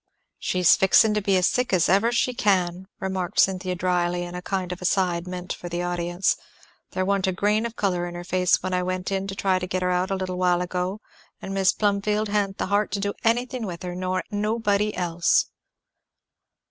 "She's 0.39 0.75
fixing 0.75 1.13
to 1.13 1.21
be 1.21 1.39
sick 1.43 1.71
as 1.71 1.85
fast 1.85 1.89
as 1.89 1.95
ever 1.95 2.11
she 2.11 2.33
can," 2.33 2.87
remarked 2.99 3.39
Cynthia 3.39 3.75
dryly, 3.75 4.23
in 4.23 4.33
a 4.33 4.41
kind 4.41 4.71
of 4.71 4.81
aside 4.81 5.27
meant 5.27 5.53
for 5.53 5.69
the 5.69 5.83
audience; 5.83 6.37
"there 6.93 7.05
wa'n't 7.05 7.27
a 7.27 7.31
grain 7.31 7.67
of 7.67 7.75
colour 7.75 8.07
in 8.07 8.15
her 8.15 8.23
face 8.23 8.63
when 8.63 8.73
I 8.73 8.81
went 8.81 9.11
in 9.11 9.27
to 9.27 9.35
try 9.35 9.59
to 9.59 9.67
get 9.67 9.83
her 9.83 9.91
out 9.91 10.09
a 10.09 10.15
little 10.15 10.39
while 10.39 10.63
ago; 10.63 11.01
and 11.39 11.53
Mis' 11.53 11.71
Plumfield 11.71 12.29
ha'n't 12.29 12.57
the 12.57 12.65
heart 12.73 12.89
to 12.93 12.99
do 12.99 13.13
anything 13.23 13.67
with 13.67 13.83
her, 13.83 13.93
nor 13.93 14.23
nobody 14.31 14.95
else." 14.97 15.51